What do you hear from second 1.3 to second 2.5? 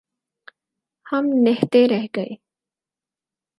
نہتے رہ گئے۔